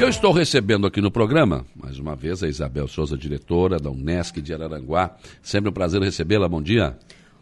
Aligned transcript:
Eu 0.00 0.08
estou 0.08 0.30
recebendo 0.30 0.86
aqui 0.86 1.00
no 1.00 1.10
programa, 1.10 1.66
mais 1.74 1.98
uma 1.98 2.14
vez, 2.14 2.40
a 2.44 2.48
Isabel 2.48 2.86
Souza, 2.86 3.18
diretora 3.18 3.78
da 3.78 3.90
Unesc 3.90 4.40
de 4.40 4.54
Araranguá. 4.54 5.16
Sempre 5.42 5.70
um 5.70 5.72
prazer 5.72 6.00
recebê-la. 6.00 6.48
Bom 6.48 6.62
dia. 6.62 6.96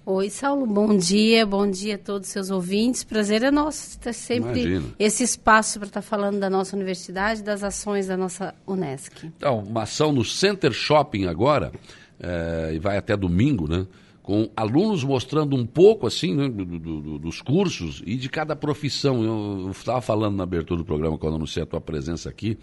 Oi, 0.07 0.31
Saulo, 0.31 0.67
bom 0.67 0.97
dia, 0.97 1.45
bom 1.45 1.71
dia 1.71 1.97
a 1.97 1.99
todos 1.99 2.29
os 2.29 2.33
seus 2.33 2.51
ouvintes. 2.51 3.05
Prazer 3.05 3.43
é 3.43 3.51
nosso 3.51 3.99
ter 3.99 4.15
sempre 4.15 4.63
Imagina. 4.63 4.95
esse 4.99 5.23
espaço 5.23 5.79
para 5.79 5.89
estar 5.89 6.03
falando 6.03 6.39
da 6.41 6.49
nossa 6.49 6.75
universidade, 6.75 7.43
das 7.43 7.63
ações 7.63 8.07
da 8.07 8.17
nossa 8.17 8.55
Unesc. 8.67 9.27
Então, 9.27 9.59
uma 9.59 9.83
ação 9.83 10.11
no 10.11 10.25
Center 10.25 10.73
Shopping 10.73 11.27
agora, 11.27 11.73
é, 12.19 12.73
e 12.75 12.79
vai 12.79 12.97
até 12.97 13.15
domingo, 13.17 13.69
né? 13.69 13.87
Com 14.27 14.51
alunos 14.57 15.05
mostrando 15.05 15.55
um 15.55 15.65
pouco 15.65 16.05
assim 16.05 16.35
né, 16.35 16.49
do, 16.49 16.65
do, 16.65 17.19
dos 17.21 17.41
cursos 17.41 18.03
e 18.05 18.17
de 18.17 18.29
cada 18.29 18.57
profissão. 18.57 19.23
Eu 19.23 19.71
estava 19.71 20.01
falando 20.01 20.37
na 20.37 20.43
abertura 20.43 20.79
do 20.79 20.85
programa, 20.85 21.17
quando 21.17 21.37
anunciei 21.37 21.63
a 21.63 21.67
tua 21.67 21.81
presença 21.81 22.29
aqui, 22.29 22.59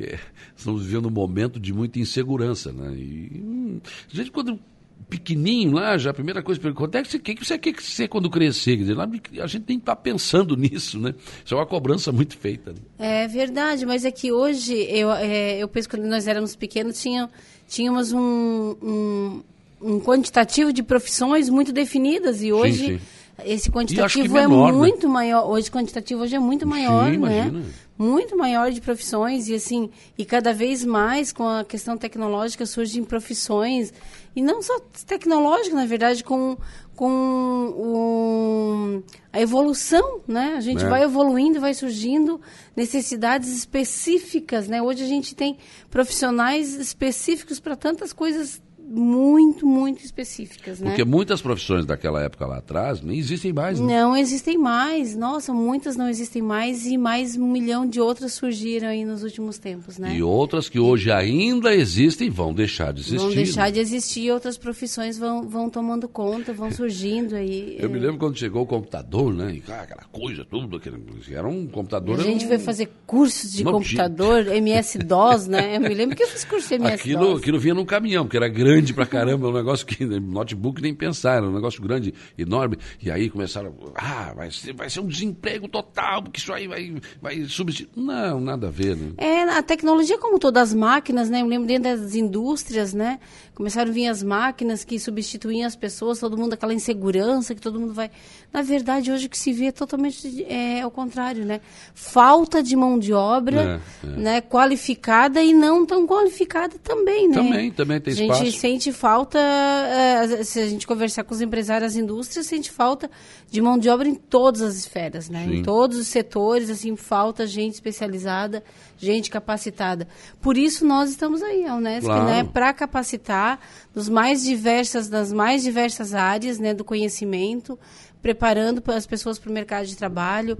é, 0.00 0.18
estamos 0.56 0.86
vivendo 0.86 1.08
um 1.08 1.10
momento 1.10 1.60
de 1.60 1.70
muita 1.70 1.98
insegurança. 1.98 2.72
Né? 2.72 2.94
E, 2.96 3.42
hum, 3.44 3.80
gente, 4.08 4.30
quando 4.30 4.58
pequenininho 5.06 5.72
lá, 5.72 5.98
já 5.98 6.12
a 6.12 6.14
primeira 6.14 6.42
coisa, 6.42 6.72
quanto 6.72 6.94
é 6.94 7.02
que 7.02 7.10
você 7.10 7.18
quer 7.18 7.34
que 7.34 7.44
você 7.44 7.58
quer 7.58 7.74
que 7.74 7.82
ser 7.82 8.08
quando 8.08 8.30
crescer? 8.30 8.78
Quer 8.78 8.82
dizer, 8.84 8.94
lá, 8.94 9.04
a 9.04 9.46
gente 9.46 9.64
tem 9.64 9.76
que 9.76 9.82
estar 9.82 9.96
tá 9.96 10.00
pensando 10.00 10.56
nisso, 10.56 10.98
né? 10.98 11.14
Isso 11.44 11.52
é 11.52 11.58
uma 11.58 11.66
cobrança 11.66 12.10
muito 12.10 12.38
feita. 12.38 12.72
Né? 12.72 12.78
É 12.98 13.28
verdade, 13.28 13.84
mas 13.84 14.06
é 14.06 14.10
que 14.10 14.32
hoje, 14.32 14.72
eu, 14.88 15.12
é, 15.12 15.58
eu 15.58 15.68
penso 15.68 15.90
que 15.90 15.94
quando 15.98 16.08
nós 16.08 16.26
éramos 16.26 16.56
pequenos, 16.56 16.98
tinha, 16.98 17.28
tínhamos 17.68 18.12
um, 18.12 18.76
um 18.82 19.42
um 19.82 20.00
quantitativo 20.00 20.72
de 20.72 20.82
profissões 20.82 21.48
muito 21.48 21.72
definidas 21.72 22.42
e 22.42 22.52
hoje 22.52 22.86
sim, 22.86 22.98
sim. 22.98 23.02
esse 23.44 23.70
quantitativo 23.70 24.36
é 24.36 24.42
menor, 24.42 24.72
né? 24.72 24.78
muito 24.78 25.06
né? 25.06 25.12
maior. 25.12 25.50
Hoje 25.50 25.68
o 25.68 25.72
quantitativo 25.72 26.22
hoje 26.22 26.36
é 26.36 26.38
muito 26.38 26.66
maior, 26.66 27.10
sim, 27.10 27.18
né? 27.18 27.50
Muito 27.98 28.36
maior 28.36 28.70
de 28.70 28.80
profissões 28.80 29.48
e 29.48 29.54
assim 29.54 29.90
e 30.16 30.24
cada 30.24 30.52
vez 30.52 30.84
mais 30.84 31.32
com 31.32 31.46
a 31.46 31.64
questão 31.64 31.96
tecnológica 31.96 32.66
surgem 32.66 33.04
profissões 33.04 33.92
e 34.34 34.42
não 34.42 34.62
só 34.62 34.80
tecnológica 35.06 35.76
na 35.76 35.86
verdade 35.86 36.24
com 36.24 36.56
com 36.96 39.02
a 39.32 39.40
evolução, 39.40 40.20
né? 40.26 40.54
A 40.56 40.60
gente 40.60 40.84
é. 40.84 40.88
vai 40.88 41.02
evoluindo, 41.02 41.60
vai 41.60 41.74
surgindo 41.74 42.40
necessidades 42.76 43.48
específicas, 43.56 44.68
né? 44.68 44.82
Hoje 44.82 45.02
a 45.02 45.06
gente 45.06 45.34
tem 45.34 45.56
profissionais 45.90 46.74
específicos 46.74 47.58
para 47.58 47.74
tantas 47.74 48.12
coisas 48.12 48.60
muito, 48.94 49.66
muito 49.66 50.04
específicas, 50.04 50.78
né? 50.78 50.90
Porque 50.90 51.04
muitas 51.04 51.40
profissões 51.40 51.86
daquela 51.86 52.22
época 52.22 52.46
lá 52.46 52.58
atrás 52.58 53.00
nem 53.00 53.18
existem 53.18 53.50
mais, 53.52 53.80
né? 53.80 54.02
Não 54.02 54.14
existem 54.14 54.58
mais. 54.58 55.16
Nossa, 55.16 55.52
muitas 55.52 55.96
não 55.96 56.08
existem 56.08 56.42
mais 56.42 56.84
e 56.86 56.98
mais 56.98 57.34
um 57.34 57.50
milhão 57.50 57.86
de 57.86 58.00
outras 58.00 58.34
surgiram 58.34 58.88
aí 58.88 59.04
nos 59.04 59.22
últimos 59.22 59.56
tempos, 59.56 59.96
né? 59.96 60.14
E 60.14 60.22
outras 60.22 60.68
que 60.68 60.78
hoje 60.78 61.10
ainda 61.10 61.74
existem 61.74 62.28
vão 62.28 62.52
deixar 62.52 62.92
de 62.92 63.00
existir. 63.00 63.18
Vão 63.18 63.30
deixar 63.30 63.62
né? 63.62 63.70
de 63.70 63.80
existir, 63.80 64.30
outras 64.30 64.58
profissões 64.58 65.16
vão, 65.16 65.48
vão 65.48 65.70
tomando 65.70 66.06
conta, 66.06 66.52
vão 66.52 66.70
surgindo 66.70 67.34
aí. 67.34 67.76
Eu 67.78 67.88
é... 67.88 67.92
me 67.92 67.98
lembro 67.98 68.18
quando 68.18 68.36
chegou 68.36 68.62
o 68.62 68.66
computador, 68.66 69.32
né? 69.32 69.54
E, 69.54 69.62
ah, 69.72 69.82
aquela 69.82 70.04
coisa, 70.12 70.44
tudo, 70.44 70.76
aquele, 70.76 71.02
era 71.30 71.48
um 71.48 71.66
computador... 71.66 72.20
A 72.20 72.22
gente 72.22 72.44
um... 72.44 72.48
foi 72.48 72.58
fazer 72.58 72.90
cursos 73.06 73.52
de 73.52 73.64
não, 73.64 73.72
computador, 73.72 74.48
MS-DOS, 74.48 75.48
né? 75.48 75.76
Eu 75.76 75.80
me 75.80 75.94
lembro 75.94 76.14
que 76.14 76.22
eu 76.22 76.28
fiz 76.28 76.44
curso 76.44 76.68
de 76.68 76.74
MS-DOS. 76.74 77.00
Aquilo, 77.00 77.36
aquilo 77.36 77.58
vinha 77.58 77.74
num 77.74 77.86
caminhão, 77.86 78.24
porque 78.24 78.36
era 78.36 78.48
grande 78.48 78.81
grande 78.82 78.94
pra 78.94 79.06
caramba, 79.06 79.48
um 79.48 79.52
negócio 79.52 79.86
que 79.86 80.04
notebook 80.20 80.82
nem 80.82 80.94
pensar, 80.94 81.36
era 81.36 81.46
um 81.46 81.52
negócio 81.52 81.80
grande, 81.80 82.12
enorme. 82.36 82.76
E 83.00 83.10
aí 83.10 83.30
começaram, 83.30 83.74
ah, 83.94 84.32
vai 84.34 84.50
ser, 84.50 84.74
vai 84.74 84.90
ser 84.90 85.00
um 85.00 85.06
desemprego 85.06 85.68
total, 85.68 86.22
porque 86.22 86.40
isso 86.40 86.52
aí 86.52 86.66
vai, 86.66 86.94
vai 87.20 87.44
substituir. 87.44 87.90
Não, 87.96 88.40
nada 88.40 88.68
a 88.68 88.70
ver, 88.70 88.96
né? 88.96 89.12
É, 89.16 89.42
a 89.42 89.62
tecnologia, 89.62 90.18
como 90.18 90.38
todas 90.38 90.70
as 90.70 90.74
máquinas, 90.74 91.30
né? 91.30 91.42
Eu 91.42 91.46
lembro 91.46 91.66
dentro 91.66 91.84
das 91.84 92.14
indústrias, 92.14 92.92
né? 92.92 93.20
Começaram 93.54 93.90
a 93.90 93.94
vir 93.94 94.08
as 94.08 94.22
máquinas 94.22 94.82
que 94.84 94.98
substituíam 94.98 95.66
as 95.66 95.76
pessoas, 95.76 96.18
todo 96.18 96.36
mundo 96.36 96.54
aquela 96.54 96.74
insegurança 96.74 97.54
que 97.54 97.60
todo 97.60 97.78
mundo 97.78 97.92
vai. 97.92 98.10
Na 98.52 98.62
verdade, 98.62 99.12
hoje 99.12 99.26
o 99.26 99.28
que 99.28 99.38
se 99.38 99.52
vê 99.52 99.66
é 99.66 99.72
totalmente 99.72 100.44
é, 100.44 100.80
ao 100.80 100.90
contrário, 100.90 101.44
né? 101.44 101.60
Falta 101.94 102.62
de 102.62 102.74
mão 102.74 102.98
de 102.98 103.12
obra, 103.12 103.80
é, 104.04 104.06
é. 104.06 104.10
né? 104.16 104.40
Qualificada 104.40 105.42
e 105.42 105.52
não 105.52 105.84
tão 105.84 106.06
qualificada 106.06 106.76
também, 106.82 107.28
né? 107.28 107.34
Também, 107.34 107.70
também 107.70 108.00
tem 108.00 108.14
espaço. 108.14 108.42
A 108.42 108.44
gente 108.44 108.58
sente 108.72 108.92
falta, 108.92 109.38
é, 109.38 110.42
se 110.42 110.58
a 110.58 110.66
gente 110.66 110.86
conversar 110.86 111.24
com 111.24 111.34
os 111.34 111.40
empresários 111.42 111.92
das 111.92 112.02
indústrias, 112.02 112.46
sente 112.46 112.70
falta 112.70 113.10
de 113.50 113.60
mão 113.60 113.76
de 113.76 113.88
obra 113.90 114.08
em 114.08 114.14
todas 114.14 114.62
as 114.62 114.76
esferas, 114.76 115.28
né? 115.28 115.44
Sim. 115.44 115.56
Em 115.56 115.62
todos 115.62 115.98
os 115.98 116.06
setores, 116.08 116.70
assim, 116.70 116.96
falta 116.96 117.46
gente 117.46 117.74
especializada, 117.74 118.64
gente 118.96 119.30
capacitada. 119.30 120.08
Por 120.40 120.56
isso 120.56 120.86
nós 120.86 121.10
estamos 121.10 121.42
aí, 121.42 121.66
a 121.66 121.74
Unesco, 121.74 122.06
claro. 122.06 122.24
né? 122.24 122.44
Para 122.44 122.72
capacitar 122.72 123.60
dos 123.94 124.08
mais 124.08 124.42
diversas, 124.42 125.08
das 125.08 125.32
mais 125.32 125.62
diversas 125.62 126.14
áreas 126.14 126.58
né, 126.58 126.72
do 126.72 126.84
conhecimento, 126.84 127.78
preparando 128.22 128.82
as 128.86 129.04
pessoas 129.04 129.38
para 129.38 129.50
o 129.50 129.52
mercado 129.52 129.86
de 129.86 129.96
trabalho, 129.96 130.56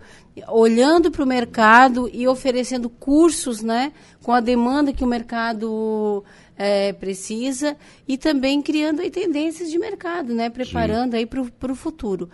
olhando 0.49 1.11
para 1.11 1.23
o 1.23 1.27
mercado 1.27 2.11
e 2.13 2.27
oferecendo 2.27 2.91
cursos 2.91 3.63
né, 3.63 3.93
com 4.23 4.33
a 4.33 4.41
demanda 4.41 4.93
que 4.93 5.05
o 5.05 5.07
mercado 5.07 6.25
é, 6.57 6.93
precisa 6.93 7.77
e 8.07 8.19
também 8.19 8.61
criando 8.61 9.01
aí, 9.01 9.11
tendências 9.11 9.71
de 9.71 9.79
mercado, 9.79 10.35
né, 10.35 10.51
preparando 10.51 11.13
Sim. 11.13 11.19
aí 11.19 11.27
para 11.27 11.73
o 11.73 11.77
futuro. 11.77 12.29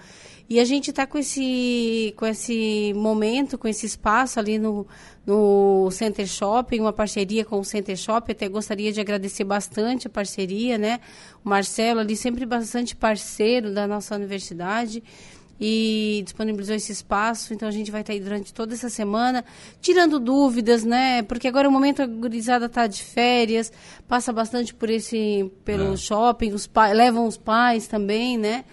E 0.48 0.58
a 0.58 0.64
gente 0.64 0.88
está 0.88 1.06
com 1.06 1.18
esse, 1.18 2.14
com 2.16 2.24
esse 2.24 2.94
momento, 2.94 3.58
com 3.58 3.68
esse 3.68 3.84
espaço 3.84 4.40
ali 4.40 4.58
no, 4.58 4.86
no 5.26 5.90
Center 5.90 6.26
Shopping, 6.26 6.80
uma 6.80 6.92
parceria 6.92 7.44
com 7.44 7.60
o 7.60 7.64
Center 7.64 7.96
Shopping. 7.96 8.32
Até 8.32 8.48
gostaria 8.48 8.90
de 8.90 8.98
agradecer 8.98 9.44
bastante 9.44 10.06
a 10.06 10.10
parceria, 10.10 10.78
né? 10.78 11.00
O 11.44 11.48
Marcelo 11.50 12.00
ali 12.00 12.16
sempre 12.16 12.46
bastante 12.46 12.96
parceiro 12.96 13.74
da 13.74 13.86
nossa 13.86 14.14
universidade 14.14 15.02
e 15.60 16.22
disponibilizou 16.24 16.76
esse 16.76 16.92
espaço. 16.92 17.52
Então 17.52 17.68
a 17.68 17.72
gente 17.72 17.90
vai 17.90 18.00
estar 18.00 18.14
aí 18.14 18.20
durante 18.20 18.54
toda 18.54 18.72
essa 18.72 18.88
semana, 18.88 19.44
tirando 19.82 20.18
dúvidas, 20.18 20.82
né? 20.82 21.22
Porque 21.24 21.46
agora 21.46 21.68
o 21.68 21.72
momento 21.72 22.00
a 22.00 22.06
gurizada 22.06 22.66
está 22.66 22.86
de 22.86 23.02
férias, 23.02 23.70
passa 24.06 24.32
bastante 24.32 24.72
por 24.72 24.88
esse 24.88 25.50
pelo 25.62 25.92
é. 25.92 25.96
shopping, 25.98 26.52
os 26.52 26.66
pais 26.66 26.96
levam 26.96 27.26
os 27.26 27.36
pais 27.36 27.86
também, 27.86 28.38
né? 28.38 28.64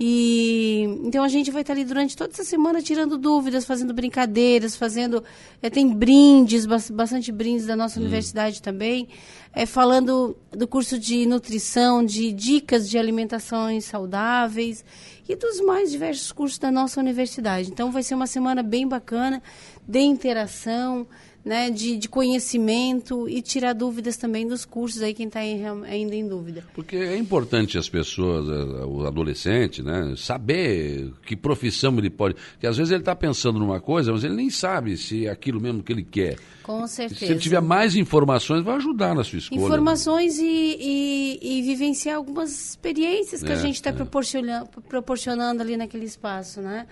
E 0.00 0.84
então 1.04 1.24
a 1.24 1.28
gente 1.28 1.50
vai 1.50 1.62
estar 1.62 1.72
ali 1.72 1.84
durante 1.84 2.16
toda 2.16 2.32
essa 2.32 2.44
semana 2.44 2.80
tirando 2.80 3.18
dúvidas, 3.18 3.64
fazendo 3.64 3.92
brincadeiras, 3.92 4.76
fazendo 4.76 5.24
é, 5.60 5.68
tem 5.68 5.88
brindes, 5.88 6.66
bastante 6.66 7.32
brindes 7.32 7.66
da 7.66 7.74
nossa 7.74 7.98
hum. 7.98 8.02
universidade 8.02 8.62
também, 8.62 9.08
é, 9.52 9.66
falando 9.66 10.36
do 10.52 10.68
curso 10.68 10.98
de 11.00 11.26
nutrição, 11.26 12.04
de 12.04 12.32
dicas 12.32 12.88
de 12.88 12.96
alimentações 12.96 13.86
saudáveis 13.86 14.84
e 15.28 15.36
dos 15.36 15.60
mais 15.60 15.90
diversos 15.90 16.32
cursos 16.32 16.58
da 16.58 16.70
nossa 16.70 17.00
universidade. 17.00 17.70
Então 17.70 17.92
vai 17.92 18.02
ser 18.02 18.14
uma 18.14 18.26
semana 18.26 18.62
bem 18.62 18.88
bacana 18.88 19.42
de 19.86 20.00
interação 20.00 21.06
né, 21.48 21.70
de, 21.70 21.96
de, 21.96 22.08
conhecimento 22.08 23.28
e 23.28 23.40
tirar 23.40 23.72
dúvidas 23.72 24.16
também 24.16 24.46
dos 24.46 24.66
cursos 24.66 25.00
aí 25.00 25.14
quem 25.14 25.26
está 25.26 25.40
ainda 25.40 26.14
em 26.14 26.28
dúvida. 26.28 26.64
Porque 26.74 26.96
é 26.96 27.16
importante 27.16 27.78
as 27.78 27.88
pessoas, 27.88 28.48
eh, 28.48 28.84
o 28.84 29.06
adolescente, 29.06 29.82
né, 29.82 30.14
saber 30.16 31.10
que 31.24 31.34
profissão 31.34 31.96
ele 31.96 32.10
pode. 32.10 32.34
Porque 32.52 32.66
às 32.66 32.76
vezes 32.76 32.92
ele 32.92 33.00
está 33.00 33.16
pensando 33.16 33.58
numa 33.58 33.80
coisa, 33.80 34.12
mas 34.12 34.24
ele 34.24 34.34
nem 34.34 34.50
sabe 34.50 34.96
se 34.98 35.26
é 35.26 35.30
aquilo 35.30 35.58
mesmo 35.58 35.82
que 35.82 35.90
ele 35.90 36.04
quer. 36.04 36.36
Com 36.62 36.86
certeza. 36.86 37.20
Se 37.20 37.32
ele 37.32 37.40
tiver 37.40 37.62
mais 37.62 37.96
informações, 37.96 38.62
vai 38.62 38.76
ajudar 38.76 39.14
na 39.14 39.24
sua 39.24 39.38
escolha. 39.38 39.58
Informações 39.58 40.38
e, 40.38 40.44
e, 40.44 41.38
e 41.40 41.62
vivenciar 41.62 42.16
algumas 42.16 42.72
experiências 42.72 43.42
que 43.42 43.50
é, 43.50 43.54
a 43.54 43.56
gente 43.56 43.76
está 43.76 43.88
é. 43.88 43.92
proporcionando, 43.94 44.68
proporcionando 44.86 45.17
ali 45.26 45.76
naquele 45.76 46.04
espaço, 46.04 46.60
né? 46.60 46.86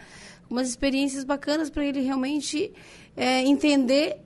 Umas 0.49 0.69
experiências 0.69 1.25
bacanas 1.25 1.71
para 1.71 1.85
ele 1.85 2.01
realmente 2.01 2.73
é, 3.17 3.43
entender 3.43 4.19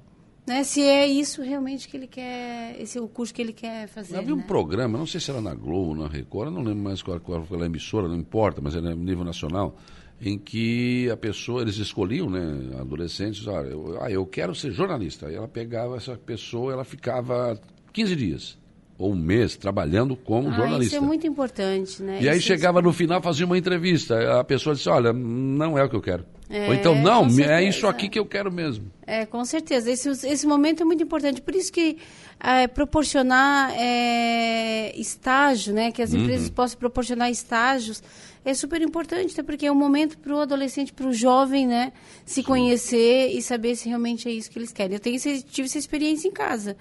né, 0.47 0.65
se 0.65 0.83
é 0.83 1.07
isso 1.07 1.43
realmente 1.43 1.89
que 1.89 1.97
ele 1.97 2.07
quer, 2.07 2.77
esse 2.81 2.99
é 2.99 3.01
o 3.01 3.09
curso 3.09 3.33
que 3.33 3.41
ele 3.41 3.53
quer 3.53 3.87
fazer. 3.89 4.17
Havia 4.17 4.35
né? 4.35 4.43
um 4.43 4.47
programa, 4.47 4.99
não 4.99 5.07
sei 5.07 5.21
se 5.21 5.31
era 5.31 5.41
na 5.41 5.55
Globo, 5.55 5.95
na 5.95 6.09
Record, 6.09 6.53
não 6.53 6.63
lembro 6.63 6.83
mais 6.83 7.03
qual, 7.03 7.21
qual 7.21 7.45
foi 7.45 7.63
a 7.63 7.67
emissora, 7.67 8.09
não 8.09 8.17
importa, 8.17 8.61
mas 8.61 8.75
era 8.75 8.95
nível 8.95 9.25
nacional, 9.25 9.77
em 10.21 10.37
que 10.39 11.09
a 11.09 11.17
pessoa, 11.17 11.63
eles 11.63 11.77
escolhiam, 11.77 12.29
né, 12.29 12.77
adolescentes, 12.79 13.47
ah 13.49 13.63
eu, 13.63 13.99
ah, 14.03 14.11
eu 14.11 14.27
quero 14.27 14.55
ser 14.55 14.73
jornalista. 14.73 15.29
Aí 15.29 15.35
ela 15.35 15.49
pegava 15.49 15.97
essa 15.97 16.17
pessoa, 16.17 16.73
ela 16.73 16.85
ficava 16.85 17.59
15 17.93 18.17
dias 18.17 18.60
ou 19.01 19.13
um 19.13 19.17
mês 19.17 19.57
trabalhando 19.57 20.15
como 20.15 20.51
ah, 20.51 20.53
jornalista. 20.53 20.95
Isso 20.95 21.03
é 21.03 21.07
muito 21.07 21.27
importante, 21.27 22.03
né? 22.03 22.19
E 22.21 22.29
aí 22.29 22.39
chegava 22.41 22.83
no 22.83 22.93
final, 22.93 23.23
fazia 23.23 23.47
uma 23.47 23.57
entrevista, 23.57 24.39
a 24.39 24.45
pessoa 24.45 24.77
disse, 24.77 24.89
olha, 24.91 25.11
não 25.13 25.79
é 25.79 25.83
o 25.83 25.89
que 25.89 25.97
eu 25.97 26.03
quero. 26.03 26.25
É, 26.51 26.67
Ou 26.67 26.75
então, 26.75 26.95
não, 26.97 27.27
é 27.41 27.63
isso 27.63 27.87
aqui 27.87 28.09
que 28.09 28.19
eu 28.19 28.27
quero 28.27 28.51
mesmo. 28.51 28.91
É, 29.07 29.25
com 29.25 29.45
certeza. 29.45 29.89
Esse, 29.91 30.09
esse 30.27 30.47
momento 30.47 30.83
é 30.83 30.85
muito 30.85 31.03
importante. 31.03 31.41
Por 31.41 31.55
isso 31.55 31.73
que 31.73 31.97
é, 32.41 32.67
proporcionar 32.67 33.73
é, 33.79 34.93
estágio, 35.01 35.73
né? 35.73 35.93
Que 35.93 36.03
as 36.03 36.13
uhum. 36.13 36.23
empresas 36.23 36.51
possam 36.51 36.77
proporcionar 36.77 37.31
estágios 37.31 38.03
é 38.45 38.55
super 38.55 38.81
importante, 38.81 39.33
até 39.33 39.43
porque 39.43 39.67
é 39.67 39.73
um 39.73 39.75
momento 39.75 40.19
para 40.19 40.35
o 40.35 40.41
adolescente, 40.41 40.93
para 40.93 41.07
o 41.07 41.13
jovem, 41.13 41.67
né? 41.67 41.93
Se 42.25 42.43
conhecer 42.43 43.29
e 43.29 43.43
saber 43.43 43.77
se 43.77 43.89
realmente 43.89 44.29
é 44.29 44.33
isso 44.33 44.51
que 44.51 44.59
eles 44.59 44.73
querem. 44.73 44.95
Eu 44.95 45.01
tenho, 45.01 45.19
tive 45.19 45.67
essa 45.67 45.79
experiência 45.79 46.29
em 46.29 46.33
casa. 46.33 46.77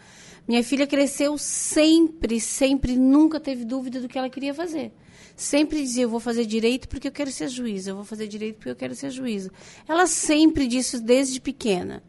Minha 0.47 0.63
filha 0.63 0.87
cresceu 0.87 1.37
sempre, 1.37 2.39
sempre, 2.39 2.95
nunca 2.95 3.39
teve 3.39 3.65
dúvida 3.65 3.99
do 3.99 4.07
que 4.07 4.17
ela 4.17 4.29
queria 4.29 4.53
fazer. 4.53 4.91
Sempre 5.35 5.81
dizia, 5.81 6.03
eu 6.03 6.09
vou 6.09 6.19
fazer 6.19 6.45
direito 6.45 6.87
porque 6.87 7.07
eu 7.07 7.11
quero 7.11 7.31
ser 7.31 7.49
juíza, 7.49 7.91
eu 7.91 7.95
vou 7.95 8.03
fazer 8.05 8.27
direito 8.27 8.55
porque 8.55 8.69
eu 8.69 8.75
quero 8.75 8.95
ser 8.95 9.11
juíza. 9.11 9.51
Ela 9.87 10.07
sempre 10.07 10.65
disse 10.65 10.99
desde 10.99 11.39
pequena. 11.39 12.01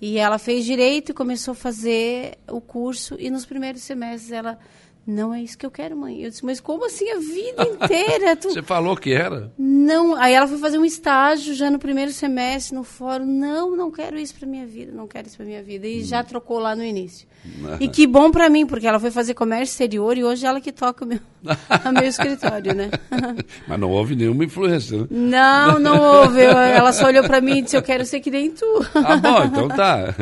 E 0.00 0.18
ela 0.18 0.38
fez 0.38 0.64
direito 0.64 1.10
e 1.10 1.14
começou 1.14 1.52
a 1.52 1.54
fazer 1.54 2.36
o 2.48 2.60
curso, 2.60 3.16
e 3.18 3.30
nos 3.30 3.46
primeiros 3.46 3.82
semestres 3.82 4.32
ela 4.32 4.58
não 5.06 5.34
é 5.34 5.42
isso 5.42 5.58
que 5.58 5.66
eu 5.66 5.70
quero, 5.70 5.96
mãe. 5.96 6.22
Eu 6.22 6.30
disse, 6.30 6.44
mas 6.44 6.60
como 6.60 6.86
assim 6.86 7.10
a 7.10 7.18
vida 7.18 7.62
inteira? 7.62 8.36
Tu... 8.44 8.50
Você 8.50 8.62
falou 8.62 8.96
que 8.96 9.12
era? 9.12 9.52
Não. 9.58 10.14
Aí 10.16 10.32
ela 10.32 10.46
foi 10.46 10.58
fazer 10.58 10.78
um 10.78 10.84
estágio 10.84 11.54
já 11.54 11.70
no 11.70 11.78
primeiro 11.78 12.10
semestre 12.10 12.74
no 12.74 12.82
fórum. 12.84 13.26
Não, 13.26 13.76
não 13.76 13.90
quero 13.90 14.18
isso 14.18 14.34
para 14.34 14.48
minha 14.48 14.66
vida, 14.66 14.92
não 14.92 15.06
quero 15.06 15.26
isso 15.28 15.36
para 15.36 15.46
minha 15.46 15.62
vida. 15.62 15.86
E 15.86 16.00
hum. 16.00 16.04
já 16.04 16.24
trocou 16.24 16.58
lá 16.58 16.74
no 16.74 16.82
início. 16.82 17.28
e 17.78 17.86
que 17.86 18.06
bom 18.06 18.30
para 18.30 18.48
mim, 18.48 18.66
porque 18.66 18.86
ela 18.86 18.98
foi 18.98 19.10
fazer 19.10 19.34
comércio 19.34 19.72
exterior 19.72 20.16
e 20.16 20.24
hoje 20.24 20.46
ela 20.46 20.60
que 20.60 20.72
toca 20.72 21.04
o 21.04 21.08
meu, 21.08 21.20
o 21.44 21.92
meu 21.92 22.04
escritório, 22.04 22.74
né? 22.74 22.90
mas 23.68 23.78
não 23.78 23.90
houve 23.90 24.16
nenhuma 24.16 24.44
influência, 24.44 24.98
né? 24.98 25.06
Não, 25.10 25.78
não 25.78 26.00
houve. 26.00 26.40
Ela 26.40 26.92
só 26.92 27.06
olhou 27.06 27.24
para 27.24 27.40
mim 27.40 27.58
e 27.58 27.62
disse, 27.62 27.76
eu 27.76 27.82
quero 27.82 28.04
ser 28.06 28.20
que 28.20 28.30
nem 28.30 28.50
tu. 28.50 28.66
ah, 28.94 29.16
bom, 29.16 29.44
então 29.44 29.68
tá. 29.68 30.14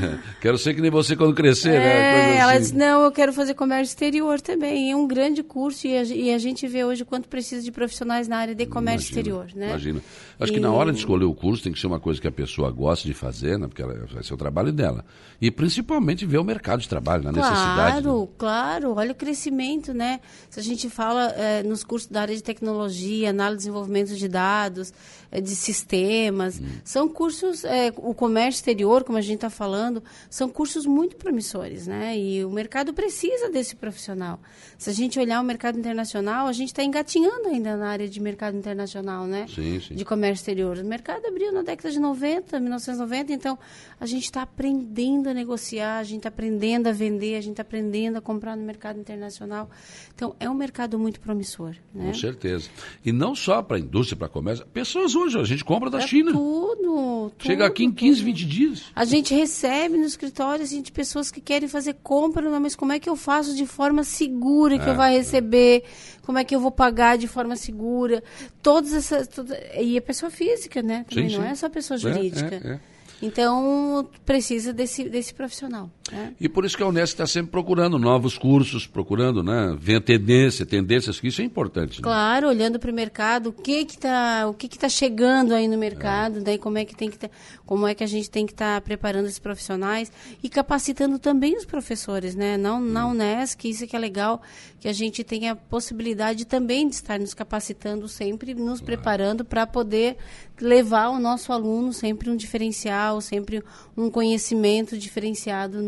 Quero 0.40 0.58
ser 0.58 0.74
que 0.74 0.80
nem 0.80 0.90
você 0.90 1.16
quando 1.16 1.34
crescer, 1.34 1.70
né? 1.70 1.76
é, 1.76 1.80
né? 1.80 2.36
Ela 2.36 2.52
assim. 2.52 2.60
disse, 2.60 2.76
não, 2.76 3.02
eu 3.02 3.12
quero 3.12 3.32
fazer 3.32 3.54
comércio 3.54 3.92
exterior 3.92 4.40
também. 4.40 4.90
É 4.90 4.96
um 4.96 5.06
grande 5.06 5.42
curso 5.42 5.86
e 5.86 5.96
a, 5.96 6.02
e 6.04 6.32
a 6.32 6.38
gente 6.38 6.66
vê 6.66 6.84
hoje 6.84 7.04
quanto 7.04 7.28
precisa 7.28 7.62
de 7.62 7.70
profissionais 7.70 8.28
na 8.28 8.38
área 8.38 8.54
de 8.54 8.66
comércio 8.66 9.12
imagina, 9.12 9.20
exterior, 9.20 9.46
né? 9.54 9.68
Imagina. 9.68 10.02
Acho 10.38 10.52
e... 10.52 10.54
que 10.54 10.60
na 10.60 10.72
hora 10.72 10.92
de 10.92 10.98
escolher 10.98 11.24
o 11.24 11.34
curso 11.34 11.62
tem 11.62 11.72
que 11.72 11.78
ser 11.78 11.86
uma 11.86 12.00
coisa 12.00 12.20
que 12.20 12.28
a 12.28 12.32
pessoa 12.32 12.70
gosta 12.70 13.06
de 13.06 13.14
fazer, 13.14 13.58
né? 13.58 13.66
Porque 13.66 13.82
ela, 13.82 13.94
vai 14.12 14.22
ser 14.22 14.34
o 14.34 14.36
trabalho 14.36 14.72
dela. 14.72 15.04
E 15.40 15.50
principalmente 15.50 16.26
ver 16.26 16.38
o 16.38 16.44
mercado 16.44 16.80
de 16.80 16.88
trabalho, 16.88 17.24
na 17.24 17.32
claro, 17.32 17.50
necessidade. 17.50 18.02
Claro, 18.02 18.20
né? 18.20 18.28
claro. 18.38 18.94
Olha 18.96 19.12
o 19.12 19.14
crescimento, 19.14 19.94
né? 19.94 20.20
Se 20.48 20.60
a 20.60 20.62
gente 20.62 20.88
fala 20.90 21.30
é, 21.30 21.62
nos 21.62 21.82
cursos 21.82 22.10
da 22.10 22.22
área 22.22 22.36
de 22.36 22.42
tecnologia, 22.42 23.30
análise 23.30 23.56
e 23.56 23.60
desenvolvimento 23.60 24.14
de 24.14 24.28
dados, 24.28 24.92
é, 25.30 25.40
de 25.40 25.54
sistemas, 25.54 26.60
hum. 26.60 26.66
são 26.84 27.08
cursos, 27.08 27.64
é, 27.64 27.92
o 27.96 28.14
comércio 28.14 28.58
exterior, 28.58 29.02
como 29.02 29.16
a 29.16 29.22
gente 29.22 29.36
está 29.36 29.50
falando, 29.50 29.89
são 30.28 30.48
cursos 30.48 30.86
muito 30.86 31.16
promissores, 31.16 31.86
né? 31.86 32.16
E 32.16 32.44
o 32.44 32.50
mercado 32.50 32.92
precisa 32.92 33.48
desse 33.50 33.74
profissional. 33.74 34.38
Se 34.78 34.90
a 34.90 34.92
gente 34.92 35.18
olhar 35.18 35.40
o 35.40 35.44
mercado 35.44 35.78
internacional, 35.78 36.46
a 36.46 36.52
gente 36.52 36.68
está 36.68 36.84
engatinhando 36.84 37.48
ainda 37.48 37.76
na 37.76 37.88
área 37.88 38.08
de 38.08 38.20
mercado 38.20 38.56
internacional, 38.56 39.26
né? 39.26 39.46
Sim, 39.54 39.80
sim. 39.80 39.94
De 39.94 40.04
comércio 40.04 40.42
exterior. 40.42 40.78
O 40.78 40.84
mercado 40.84 41.26
abriu 41.26 41.52
na 41.52 41.62
década 41.62 41.90
de 41.90 41.98
90, 41.98 42.60
1990, 42.60 43.32
então 43.32 43.58
a 43.98 44.06
gente 44.06 44.24
está 44.24 44.42
aprendendo 44.42 45.28
a 45.28 45.34
negociar, 45.34 45.98
a 45.98 46.04
gente 46.04 46.18
está 46.18 46.28
aprendendo 46.28 46.86
a 46.86 46.92
vender, 46.92 47.36
a 47.36 47.40
gente 47.40 47.52
está 47.52 47.62
aprendendo 47.62 48.16
a 48.16 48.20
comprar 48.20 48.56
no 48.56 48.62
mercado 48.62 48.98
internacional. 49.00 49.70
Então, 50.14 50.34
é 50.38 50.48
um 50.48 50.54
mercado 50.54 50.98
muito 50.98 51.20
promissor. 51.20 51.74
Né? 51.94 52.06
Com 52.06 52.14
certeza. 52.14 52.68
E 53.04 53.12
não 53.12 53.34
só 53.34 53.62
para 53.62 53.76
a 53.76 53.80
indústria, 53.80 54.18
para 54.18 54.28
comércio. 54.28 54.66
Pessoas 54.66 55.14
hoje, 55.14 55.38
a 55.38 55.44
gente 55.44 55.64
compra 55.64 55.88
da 55.90 56.00
China. 56.00 56.32
Tudo, 56.32 57.32
Chega 57.38 57.66
aqui 57.66 57.84
em 57.84 57.92
15, 57.92 58.22
20 58.22 58.46
dias. 58.46 58.84
A 58.94 59.04
gente 59.04 59.34
recebe 59.34 59.79
nos 59.88 60.12
escritório 60.12 60.64
assim, 60.64 60.82
de 60.82 60.92
pessoas 60.92 61.30
que 61.30 61.40
querem 61.40 61.68
fazer 61.68 61.96
compra, 62.02 62.60
mas 62.60 62.74
como 62.74 62.92
é 62.92 62.98
que 62.98 63.08
eu 63.08 63.16
faço 63.16 63.54
de 63.54 63.66
forma 63.66 64.04
segura 64.04 64.78
que 64.78 64.86
é, 64.86 64.90
eu 64.90 64.94
vou 64.94 65.04
receber? 65.04 65.84
Como 66.22 66.38
é 66.38 66.44
que 66.44 66.54
eu 66.54 66.60
vou 66.60 66.70
pagar 66.70 67.16
de 67.18 67.26
forma 67.26 67.56
segura? 67.56 68.22
Todas 68.62 68.92
essas. 68.92 69.28
Toda, 69.28 69.58
e 69.80 69.96
a 69.96 70.02
pessoa 70.02 70.30
física, 70.30 70.82
né? 70.82 71.04
Também 71.08 71.28
sim, 71.28 71.36
não 71.36 71.44
sim. 71.44 71.50
é 71.50 71.54
só 71.54 71.66
a 71.66 71.70
pessoa 71.70 71.96
é, 71.96 72.00
jurídica. 72.00 72.54
É, 72.54 72.72
é, 72.74 72.80
então, 73.22 74.08
precisa 74.24 74.72
desse, 74.72 75.08
desse 75.08 75.34
profissional. 75.34 75.90
Né? 76.10 76.34
E 76.40 76.48
por 76.48 76.64
isso 76.64 76.76
que 76.76 76.82
a 76.82 76.86
Unesco 76.86 77.14
está 77.14 77.26
sempre 77.26 77.50
procurando 77.50 77.98
novos 77.98 78.36
cursos, 78.36 78.86
procurando 78.86 79.42
né, 79.42 79.76
ver 79.78 79.96
a 79.96 80.00
tendência, 80.00 80.66
tendências, 80.66 81.20
que 81.20 81.28
isso 81.28 81.40
é 81.40 81.44
importante. 81.44 81.98
Né? 81.98 82.02
Claro, 82.02 82.48
olhando 82.48 82.78
para 82.78 82.90
o 82.90 82.94
mercado, 82.94 83.50
o 83.50 83.52
que 83.52 83.84
que 83.84 83.94
está 83.94 84.46
o 84.48 84.54
que 84.54 84.68
que 84.68 84.78
tá 84.78 84.88
chegando 84.88 85.54
aí 85.54 85.68
no 85.68 85.78
mercado, 85.78 86.38
é. 86.38 86.40
daí 86.40 86.58
como 86.58 86.78
é 86.78 86.84
que 86.84 86.94
tem 86.94 87.10
que 87.10 87.18
tá, 87.18 87.30
como 87.64 87.86
é 87.86 87.94
que 87.94 88.02
a 88.02 88.06
gente 88.06 88.30
tem 88.30 88.46
que 88.46 88.52
estar 88.52 88.76
tá 88.76 88.80
preparando 88.80 89.26
esses 89.26 89.38
profissionais 89.38 90.10
e 90.42 90.48
capacitando 90.48 91.18
também 91.18 91.56
os 91.56 91.64
professores, 91.64 92.34
né? 92.34 92.56
Não 92.56 92.80
na 92.80 93.06
hum. 93.06 93.10
Unesc, 93.10 93.68
isso 93.68 93.86
que 93.86 93.94
é 93.94 93.98
legal, 93.98 94.42
que 94.78 94.88
a 94.88 94.92
gente 94.92 95.22
tenha 95.22 95.52
a 95.52 95.56
possibilidade 95.56 96.44
também 96.44 96.88
de 96.88 96.94
estar 96.94 97.18
nos 97.18 97.34
capacitando 97.34 98.08
sempre, 98.08 98.54
nos 98.54 98.80
preparando 98.80 99.44
para 99.44 99.66
poder 99.66 100.16
levar 100.60 101.08
o 101.08 101.18
nosso 101.18 101.52
aluno 101.52 101.92
sempre 101.92 102.30
um 102.30 102.36
diferencial, 102.36 103.20
sempre 103.20 103.62
um 103.96 104.10
conhecimento 104.10 104.96
diferenciado 104.96 105.82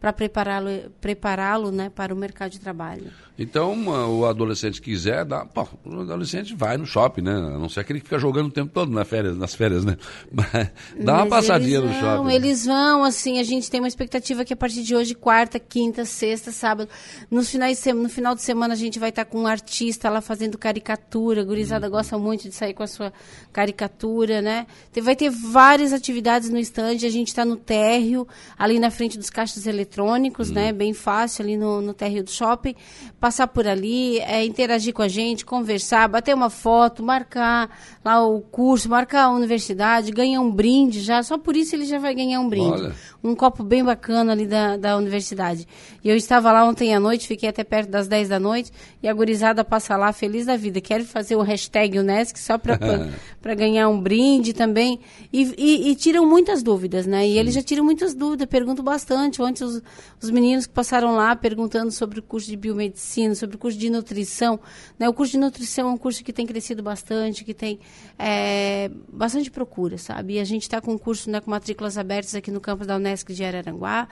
para 0.00 0.12
prepará-lo 0.12 0.90
prepará-lo 1.00 1.70
né, 1.70 1.90
para 1.90 2.14
o 2.14 2.16
mercado 2.16 2.50
de 2.50 2.60
trabalho. 2.60 3.10
Então, 3.36 3.88
o 4.16 4.26
adolescente 4.26 4.80
quiser, 4.80 5.24
dá, 5.24 5.44
o 5.84 6.00
adolescente 6.02 6.54
vai 6.54 6.76
no 6.76 6.86
shopping, 6.86 7.22
né? 7.22 7.32
A 7.32 7.58
não 7.58 7.68
ser 7.68 7.84
que 7.84 7.92
ele 7.92 7.98
fica 7.98 8.16
jogando 8.16 8.46
o 8.46 8.50
tempo 8.50 8.70
todo 8.72 8.92
nas 8.92 9.08
férias, 9.08 9.36
nas 9.36 9.56
férias 9.56 9.84
né? 9.84 9.96
Mas 10.30 10.70
dá 11.04 11.16
uma 11.16 11.26
passadinha 11.26 11.80
no 11.80 11.92
shopping. 11.94 12.32
Eles 12.32 12.64
vão, 12.64 13.02
assim, 13.02 13.40
a 13.40 13.42
gente 13.42 13.68
tem 13.68 13.80
uma 13.80 13.88
expectativa 13.88 14.44
que 14.44 14.52
a 14.52 14.56
partir 14.56 14.84
de 14.84 14.94
hoje, 14.94 15.16
quarta, 15.16 15.58
quinta, 15.58 16.04
sexta, 16.04 16.52
sábado, 16.52 16.88
nos 17.28 17.50
finais 17.50 17.78
de 17.78 17.82
semana, 17.82 18.04
no 18.04 18.08
final 18.08 18.36
de 18.36 18.42
semana 18.42 18.74
a 18.74 18.76
gente 18.76 19.00
vai 19.00 19.08
estar 19.08 19.24
com 19.24 19.40
um 19.40 19.46
artista 19.48 20.08
lá 20.08 20.20
fazendo 20.20 20.56
caricatura. 20.56 21.40
A 21.40 21.44
gurizada 21.44 21.88
hum. 21.88 21.90
gosta 21.90 22.16
muito 22.16 22.48
de 22.48 22.54
sair 22.54 22.72
com 22.72 22.84
a 22.84 22.88
sua 22.88 23.12
caricatura, 23.52 24.40
né? 24.40 24.64
Vai 25.02 25.16
ter 25.16 25.30
várias 25.30 25.92
atividades 25.92 26.50
no 26.50 26.58
estande, 26.58 27.04
a 27.04 27.10
gente 27.10 27.28
está 27.28 27.44
no 27.44 27.56
térreo, 27.56 28.28
ali 28.56 28.78
na 28.78 28.92
frente 28.92 29.18
dos 29.18 29.28
caixas 29.28 29.66
eletrônicos, 29.66 30.50
hum. 30.50 30.54
né? 30.54 30.72
Bem 30.72 30.94
fácil, 30.94 31.42
ali 31.42 31.56
no, 31.56 31.80
no 31.80 31.92
térreo 31.92 32.22
do 32.22 32.30
shopping 32.30 32.76
passar 33.24 33.46
por 33.46 33.66
ali, 33.66 34.18
é, 34.18 34.44
interagir 34.44 34.92
com 34.92 35.00
a 35.00 35.08
gente, 35.08 35.46
conversar, 35.46 36.06
bater 36.08 36.34
uma 36.34 36.50
foto, 36.50 37.02
marcar 37.02 37.70
lá 38.04 38.22
o 38.22 38.42
curso, 38.42 38.86
marcar 38.86 39.22
a 39.22 39.30
universidade, 39.30 40.12
ganhar 40.12 40.42
um 40.42 40.50
brinde 40.50 41.00
já, 41.00 41.22
só 41.22 41.38
por 41.38 41.56
isso 41.56 41.74
ele 41.74 41.86
já 41.86 41.98
vai 41.98 42.14
ganhar 42.14 42.38
um 42.38 42.50
brinde. 42.50 42.82
Olha. 42.82 42.94
Um 43.22 43.34
copo 43.34 43.64
bem 43.64 43.82
bacana 43.82 44.32
ali 44.32 44.46
da, 44.46 44.76
da 44.76 44.98
universidade. 44.98 45.66
E 46.04 46.10
eu 46.10 46.14
estava 46.14 46.52
lá 46.52 46.66
ontem 46.66 46.94
à 46.94 47.00
noite, 47.00 47.26
fiquei 47.26 47.48
até 47.48 47.64
perto 47.64 47.88
das 47.88 48.06
10 48.06 48.28
da 48.28 48.38
noite, 48.38 48.70
e 49.02 49.08
a 49.08 49.14
gurizada 49.14 49.64
passa 49.64 49.96
lá 49.96 50.12
feliz 50.12 50.44
da 50.44 50.58
vida. 50.58 50.78
Quero 50.82 51.06
fazer 51.06 51.34
o 51.34 51.40
hashtag 51.40 51.98
Unesc 51.98 52.38
só 52.38 52.58
para 52.58 52.76
ganhar 53.56 53.88
um 53.88 53.98
brinde 53.98 54.52
também. 54.52 55.00
E, 55.32 55.54
e, 55.56 55.90
e, 55.90 55.96
tiram 55.96 56.28
muitas 56.28 56.62
dúvidas, 56.62 57.06
né? 57.06 57.26
E 57.26 57.38
eles 57.38 57.54
já 57.54 57.62
tiram 57.62 57.82
muitas 57.82 58.12
dúvidas, 58.12 58.46
perguntam 58.46 58.84
bastante. 58.84 59.40
Ontem 59.40 59.64
os, 59.64 59.80
os 60.22 60.28
meninos 60.28 60.66
que 60.66 60.74
passaram 60.74 61.16
lá 61.16 61.34
perguntando 61.34 61.90
sobre 61.90 62.18
o 62.18 62.22
curso 62.22 62.50
de 62.50 62.56
biomedicina 62.58 63.13
ensino, 63.14 63.36
sobre 63.36 63.56
o 63.56 63.58
curso 63.58 63.78
de 63.78 63.88
nutrição. 63.88 64.58
Né? 64.98 65.08
O 65.08 65.14
curso 65.14 65.32
de 65.32 65.38
nutrição 65.38 65.88
é 65.88 65.92
um 65.92 65.96
curso 65.96 66.24
que 66.24 66.32
tem 66.32 66.46
crescido 66.46 66.82
bastante, 66.82 67.44
que 67.44 67.54
tem 67.54 67.78
é, 68.18 68.90
bastante 69.08 69.50
procura, 69.50 69.96
sabe? 69.96 70.34
E 70.34 70.40
a 70.40 70.44
gente 70.44 70.62
está 70.62 70.80
com 70.80 70.92
um 70.92 70.98
curso 70.98 71.30
né, 71.30 71.40
com 71.40 71.50
matrículas 71.50 71.96
abertas 71.96 72.34
aqui 72.34 72.50
no 72.50 72.60
campus 72.60 72.86
da 72.86 72.96
Unesc 72.96 73.32
de 73.32 73.44
Araranguá, 73.44 74.08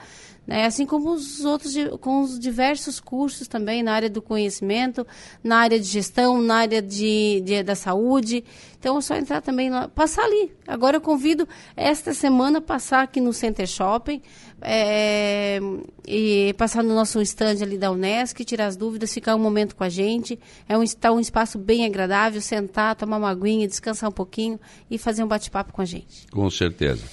né? 0.46 0.64
assim 0.64 0.86
como 0.86 1.12
os 1.12 1.44
outros, 1.44 1.74
com 2.00 2.22
os 2.22 2.38
diversos 2.38 3.00
cursos 3.00 3.48
também 3.48 3.82
na 3.82 3.92
área 3.92 4.10
do 4.10 4.22
conhecimento, 4.22 5.06
na 5.42 5.58
área 5.58 5.78
de 5.78 5.86
gestão, 5.86 6.40
na 6.40 6.56
área 6.56 6.80
de, 6.82 7.42
de 7.44 7.62
da 7.62 7.74
saúde. 7.74 8.44
Então, 8.78 8.98
é 8.98 9.00
só 9.00 9.14
entrar 9.14 9.40
também 9.40 9.70
lá, 9.70 9.86
passar 9.86 10.24
ali. 10.24 10.52
Agora 10.66 10.96
eu 10.96 11.00
convido 11.00 11.48
esta 11.76 12.12
semana 12.12 12.60
passar 12.60 13.02
aqui 13.02 13.20
no 13.20 13.32
Center 13.32 13.66
Shopping, 13.66 14.20
é, 14.60 15.60
e 16.06 16.54
passar 16.58 16.82
no 16.82 16.94
nosso 16.94 17.20
stand 17.22 17.62
ali 17.62 17.78
da 17.78 17.90
Unesc, 17.90 18.44
tirar 18.44 18.66
as 18.66 18.76
dúvidas, 18.76 19.12
ficar 19.12 19.36
um 19.36 19.38
momento 19.38 19.76
com 19.76 19.84
a 19.84 19.88
gente. 19.88 20.38
É 20.68 20.76
um, 20.76 20.84
tá 20.84 21.12
um 21.12 21.20
espaço 21.20 21.58
bem 21.58 21.84
agradável, 21.84 22.40
sentar, 22.40 22.96
tomar 22.96 23.18
uma 23.18 23.30
aguinha, 23.30 23.66
descansar 23.68 24.10
um 24.10 24.12
pouquinho 24.12 24.58
e 24.90 24.98
fazer 24.98 25.22
um 25.22 25.28
bate-papo 25.28 25.72
com 25.72 25.82
a 25.82 25.84
gente. 25.84 26.26
Com 26.30 26.48
certeza. 26.50 27.04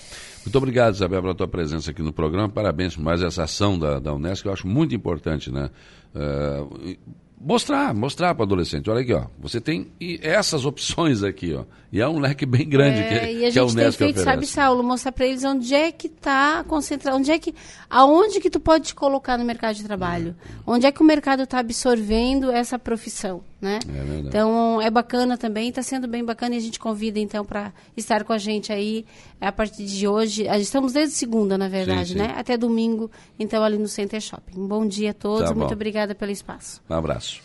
Muito 0.45 0.57
obrigado, 0.57 0.95
Isabel, 0.95 1.21
pela 1.21 1.35
tua 1.35 1.47
presença 1.47 1.91
aqui 1.91 2.01
no 2.01 2.13
programa. 2.13 2.49
Parabéns 2.49 2.95
por 2.95 3.03
mais 3.03 3.21
essa 3.21 3.43
ação 3.43 3.77
da, 3.77 3.99
da 3.99 4.13
Unesco, 4.13 4.47
eu 4.47 4.53
acho 4.53 4.67
muito 4.67 4.95
importante, 4.95 5.51
né? 5.51 5.69
Uh, 6.15 6.97
mostrar, 7.39 7.93
mostrar 7.93 8.35
para 8.35 8.41
o 8.41 8.45
adolescente. 8.45 8.89
Olha 8.89 9.01
aqui, 9.01 9.13
ó, 9.13 9.25
você 9.39 9.61
tem 9.61 9.91
essas 10.21 10.65
opções 10.65 11.23
aqui, 11.23 11.53
ó. 11.53 11.63
E 11.91 11.99
é 11.99 12.07
um 12.07 12.19
leque 12.19 12.45
bem 12.45 12.67
grande 12.69 12.99
é, 12.99 13.07
que, 13.07 13.13
e 13.13 13.17
a 13.17 13.49
gente 13.49 13.53
que 13.53 13.59
a 13.59 13.63
Unesco 13.63 13.75
tem 13.75 13.91
feito, 14.07 14.19
oferece. 14.19 14.23
sabe, 14.23 14.45
Saulo, 14.45 14.83
mostrar 14.83 15.11
para 15.11 15.25
eles 15.25 15.43
onde 15.43 15.73
é 15.73 15.91
que 15.91 16.07
está 16.07 16.63
concentrado, 16.63 17.17
onde 17.17 17.31
é 17.31 17.39
que, 17.39 17.55
aonde 17.89 18.39
que 18.39 18.49
tu 18.49 18.59
pode 18.59 18.87
te 18.87 18.95
colocar 18.95 19.37
no 19.37 19.45
mercado 19.45 19.75
de 19.75 19.83
trabalho, 19.83 20.35
onde 20.67 20.85
é 20.85 20.91
que 20.91 21.01
o 21.01 21.05
mercado 21.05 21.43
está 21.43 21.59
absorvendo 21.59 22.51
essa 22.51 22.77
profissão. 22.77 23.41
Né? 23.61 23.79
É 23.87 24.19
então 24.19 24.81
é 24.81 24.89
bacana 24.89 25.37
também, 25.37 25.69
está 25.69 25.83
sendo 25.83 26.07
bem 26.07 26.23
bacana 26.23 26.55
e 26.55 26.57
a 26.57 26.61
gente 26.61 26.79
convida 26.79 27.19
então 27.19 27.43
para 27.43 27.73
estar 27.95 28.23
com 28.23 28.33
a 28.33 28.37
gente 28.37 28.71
aí 28.71 29.05
a 29.39 29.51
partir 29.51 29.85
de 29.85 30.07
hoje. 30.07 30.47
Estamos 30.59 30.93
desde 30.93 31.15
segunda, 31.15 31.57
na 31.57 31.67
verdade, 31.67 32.09
sim, 32.09 32.13
sim. 32.13 32.19
né? 32.19 32.33
Até 32.37 32.57
domingo, 32.57 33.11
então 33.37 33.63
ali 33.63 33.77
no 33.77 33.87
Center 33.87 34.21
Shopping. 34.21 34.59
Um 34.59 34.67
bom 34.67 34.85
dia 34.85 35.11
a 35.11 35.13
todos, 35.13 35.49
tá 35.49 35.55
muito 35.55 35.73
obrigada 35.73 36.15
pelo 36.15 36.31
espaço. 36.31 36.81
Um 36.89 36.95
abraço. 36.95 37.37